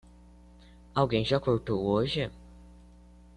[0.95, 2.31] Alguém já cortou hoje?